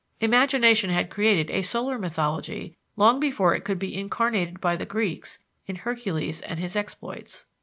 Imagination 0.19 0.89
had 0.89 1.11
created 1.11 1.51
a 1.51 1.61
solar 1.61 1.99
mythology 1.99 2.75
long 2.95 3.19
before 3.19 3.53
it 3.53 3.63
could 3.63 3.77
be 3.77 3.95
incarnated 3.95 4.59
by 4.59 4.75
the 4.75 4.83
Greeks 4.83 5.37
in 5.67 5.75
Hercules 5.75 6.41
and 6.41 6.59
his 6.59 6.75
exploits. 6.75 7.45